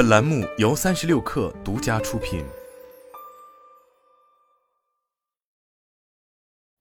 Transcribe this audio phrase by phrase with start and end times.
[0.00, 2.42] 本栏目由三十六氪独家出品。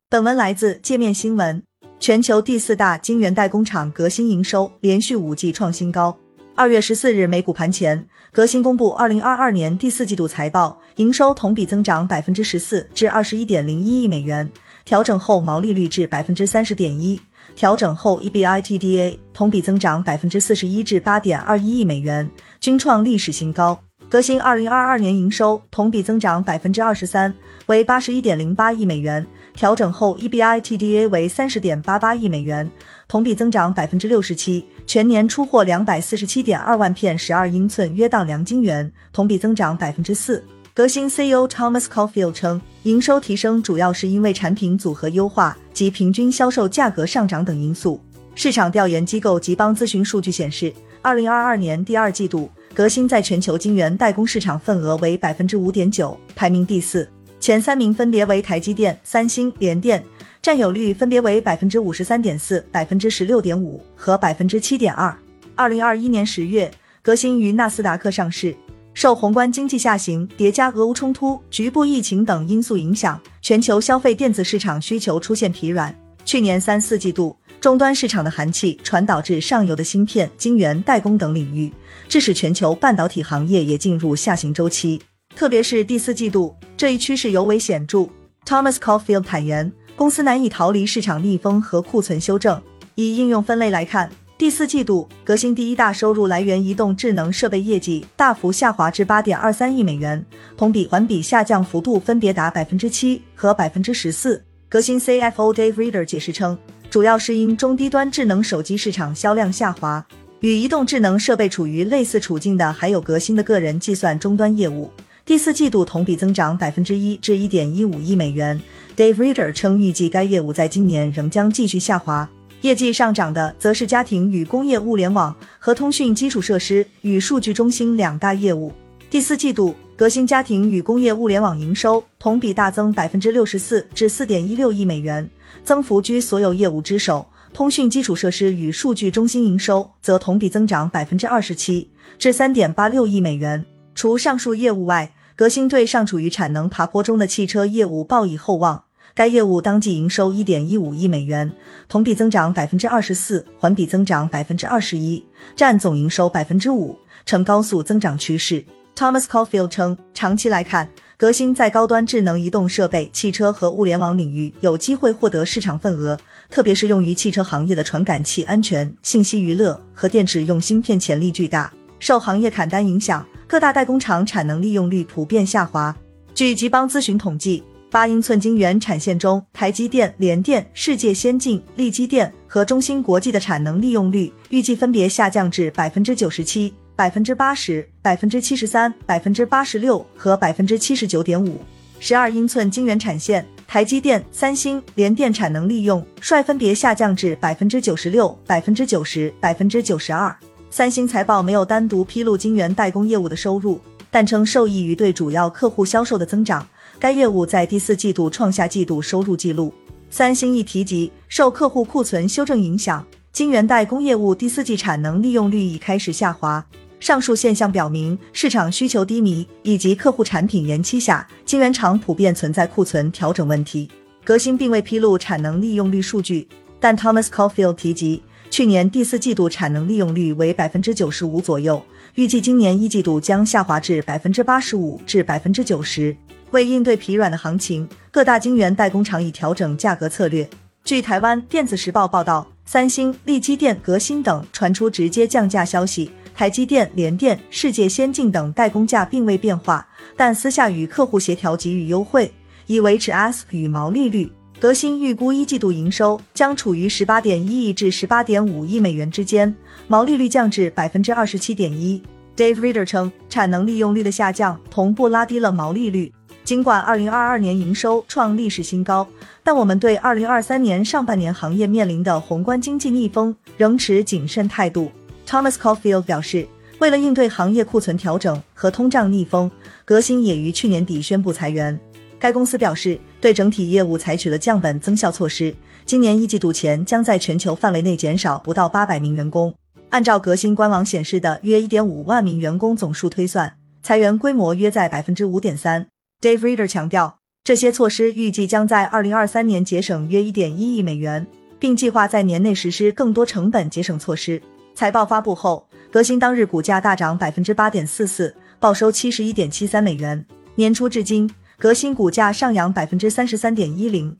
[0.10, 1.62] 本文来自界面新闻。
[2.00, 6.18] 全球第四大晶圆代工厂革新营收连续五季创新高。
[6.56, 14.50] 二月十四日美股盘前，革新公布二零二二年第四季度财报，营收同比增长百分之十四至二十一点零一亿美元，
[14.86, 17.20] 调整后毛利率至百分之三十点一。
[17.60, 22.32] 调整后，EBITDA 同比增长百分之四十一至八点二一亿美元，
[22.62, 23.78] 均创历史新高。
[24.08, 27.34] 革新二零二二年营收同比增长百分之二十三，
[27.66, 29.28] 为八十一点零八亿美元。
[29.54, 32.72] 调整后，EBITDA 为三十点八八亿美元，
[33.10, 34.66] 同比增长百分之六十七。
[34.88, 40.42] 全年出货两百四十七点二万片十二英寸约当良晶圆，同比增长百分之四。
[40.80, 48.00] 革新 CEO Thomas Caulfield 称，营收提升主要是因为产品组合优化及平均销售价格上涨等因素。
[48.34, 57.06] 市场调研机构吉邦咨询数据显示，二零二二年第二季度，革新在全球晶圆代工市场份额为百分之五点九，排名第四，
[57.42, 60.02] 前三名分别为台积电、三星、联电，
[60.42, 65.14] 占有率分别为百分之五十三点四、百分之十六点五和百分之七点二。
[65.56, 66.72] 二零二一年十月，
[67.02, 68.56] 革新于纳斯达克上市。
[69.00, 75.98] 受宏观经济下行叠加俄乌冲突、局部疫情等因素影响，全球消费电子市场需求出现疲软。
[76.26, 81.72] 去年三四季度，终端市场的寒气传导至上游的芯片、晶圆代工等领域，
[82.10, 85.02] 致使全球半导体行业也进入下行周期。
[85.34, 88.00] 特别是第四季度，这一趋势尤为显著。
[88.46, 92.62] Thomas Caulfield 坦言，公司难以逃离市场逆风和库存修正。
[92.96, 94.12] 以应用分类来看。
[94.40, 104.42] 第四季度，革新第一大收入来源移动智能设备业绩大幅下滑至八点二三亿美元，同比环比下降幅度分别达百分之七和百分之十四。
[104.70, 106.58] 革新 CFO Dave Reader 解释称，
[106.90, 110.06] 主要是因中低端智能手机市场销量下滑。
[110.40, 114.90] 与移动智能设备处于类似处境的还有革新的个人计算终端业务，
[115.26, 118.58] 第四季度同比增长百分之一至一点一五亿美元。
[118.96, 122.30] Dave Reader 称，预计该业务在今年仍将继续下滑。
[122.62, 128.74] 业绩上涨的则是家庭与工业物联网和通讯基础设施与数据中心两大业务。
[129.10, 135.28] 第四季度，革新家庭与工业物联网营收同比大增百分之六十四至四点一六亿美元，
[135.64, 137.26] 增幅居所有业务之首。
[137.52, 143.66] 通讯基础设施与数据中心营收则同比增长百分之二十七至三点八六亿美元。
[143.96, 148.84] 除上述业务外，革新对尚处于产能爬坡中的汽车业务抱以厚望。
[149.14, 151.52] 该业务当季营收一点一五亿美元，
[151.88, 155.24] 同比增长百分之二十四，环比增长百分之二十一，
[155.56, 158.64] 占总营收百分之五，呈高速增长趋势。
[158.96, 166.18] Thomas Caulfield 称，长期来看，革新在高端智能移动设备、汽车和物联网领域有机会获得市场份额，
[166.50, 171.72] 特别是用于汽车行业的传感器安全、信息娱乐和电池用芯片潜力巨大。
[172.00, 175.96] 受行业砍单影响，各大代工厂产能利用率普遍下滑。
[176.34, 177.64] 据吉邦咨询统计。
[177.92, 191.60] 八英寸晶圆产线中，台积电、联电、世界先进、力基电和中芯国际的产能利用率预计分别下降至百分之九十七、百分之八十、百分之七十三、百分之八十六和百分之七十九点五。
[192.00, 200.34] 十二英寸晶圆产线，台积电、三星、联电产能利用率分别下降至百分之九十六、百分之九十、百分之九十二。
[200.70, 206.68] 三星财报没有单独披露晶圆代工业务的收入，但称受益于对主要客户销售的增长。
[207.00, 209.74] 该业务在第四季度创下季度收入纪录。
[210.10, 216.64] 三星亦提及，受客户库存修正影响，晶圆代工业务第四季产能利用率已开始下滑。
[217.00, 223.90] 上述现象表明，市场需求低迷以及客户产品延期下，晶圆厂普遍存在库存调整问题。
[224.26, 226.46] 革新并未披露产能利用率数据，
[226.82, 231.82] 但 Thomas Caulfield 提及，去年第四季度产能利用率为百分之九十五左右，
[232.16, 236.14] 预计今年一季度将下滑至百分之八十五至百分之九十。
[236.52, 240.50] 为应对疲软的行情，各大晶圆代工厂已调整价格策略。
[240.84, 252.32] 据台湾电子时报报道，三星、力基电、革新等传出直接降价消息，台积电、联电、世界先进等代工价并未变化，但私下与客户协调给予优惠，
[252.66, 254.32] 以维持 ASP 与毛利率。
[254.60, 259.56] 革新预估一季度营收将处于十八点一亿至十八点五亿美元之间，
[259.88, 262.02] 毛利率降至百分之二十七点一。
[262.36, 266.12] Dave Reader 称，产能利用率的下降同步拉低了毛利率。
[266.50, 269.08] 尽管二零二二年营收创历史新高，
[269.44, 274.92] 但我们对二零二三年上半年行业面临的宏观经济逆风仍持谨慎态度。
[275.28, 276.48] Thomas Caulfield 表示，
[276.80, 279.52] 为了应对行业库存调整和通胀逆风，
[279.86, 281.80] 革新也于去年底宣布裁员。
[282.18, 285.54] 该公司表示，对整体业务采取了降本增效措施，
[285.86, 289.54] 今年一季度前将在全球范围内减少不到八百名员工。
[289.92, 293.54] 按照革新官网显示的约一点五万名员工总数推算，
[293.84, 295.86] 裁员规模约在百分之五点三。
[296.22, 301.26] Dave Reader 强调，这些措施预计将在二零二三年节省约一点一亿美元，
[301.58, 304.42] 并计划在年内实施更多成本节省措施。
[304.76, 310.26] 财报发布后，革新当日股价大涨百分之八点四四，报收七十一点七三美元。
[310.56, 314.14] 年初至今，革新股价上扬百分之三十三点一零。